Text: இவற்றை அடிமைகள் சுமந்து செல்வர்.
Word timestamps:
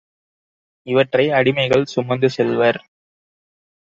இவற்றை 0.87 1.25
அடிமைகள் 1.29 1.85
சுமந்து 1.85 2.29
செல்வர். 2.29 2.79